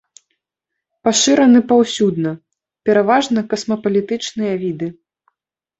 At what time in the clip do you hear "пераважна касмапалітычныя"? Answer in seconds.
2.91-4.53